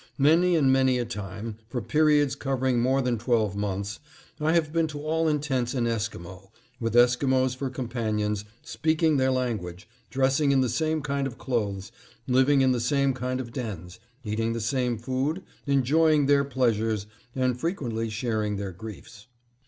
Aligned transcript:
Many 0.17 0.55
and 0.55 0.73
many 0.73 0.97
a 0.97 1.05
time, 1.05 1.59
for 1.69 1.79
periods 1.79 2.33
covering 2.33 2.79
more 2.79 3.03
than 3.03 3.19
twelve 3.19 3.55
months, 3.55 3.99
I 4.39 4.53
have 4.53 4.73
been 4.73 4.87
to 4.87 4.99
all 4.99 5.27
intents 5.27 5.75
an 5.75 5.85
Esquimo, 5.85 6.49
with 6.79 6.95
Esquimos 6.95 7.53
for 7.53 7.69
companions, 7.69 8.43
speaking 8.63 9.17
their 9.17 9.29
language, 9.29 9.87
dressing 10.09 10.51
in 10.51 10.61
the 10.61 10.69
same 10.69 11.03
kind 11.03 11.27
of 11.27 11.37
clothes, 11.37 11.91
living 12.27 12.61
in 12.61 12.71
the 12.71 12.79
same 12.79 13.13
kind 13.13 13.39
of 13.39 13.53
dens, 13.53 13.99
eating 14.23 14.53
the 14.53 14.59
same 14.59 14.97
food, 14.97 15.43
enjoying 15.67 16.25
their 16.25 16.43
pleasures, 16.43 17.05
and 17.35 17.59
frequently 17.59 18.09
sharing 18.09 18.55
their 18.55 18.71
griefs. 18.71 19.27